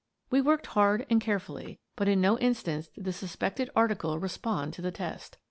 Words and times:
We 0.31 0.41
worked 0.41 0.65
hard 0.73 1.05
and 1.11 1.21
carefully, 1.21 1.79
but 1.95 2.07
in 2.07 2.19
no 2.21 2.39
instance 2.39 2.87
did 2.87 3.03
the 3.03 3.13
suspected 3.13 3.69
article 3.75 4.17
respond 4.17 4.73
to 4.73 4.81
the 4.81 4.89
test. 4.89 5.37